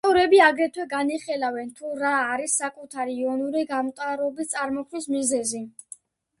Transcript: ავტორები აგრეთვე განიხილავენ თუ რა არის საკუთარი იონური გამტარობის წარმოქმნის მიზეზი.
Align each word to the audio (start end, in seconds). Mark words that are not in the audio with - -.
ავტორები 0.03 0.39
აგრეთვე 0.43 0.85
განიხილავენ 0.93 1.69
თუ 1.81 1.91
რა 2.05 2.15
არის 2.31 2.57
საკუთარი 2.63 3.15
იონური 3.27 3.69
გამტარობის 3.77 4.53
წარმოქმნის 4.57 5.13
მიზეზი. 5.17 5.67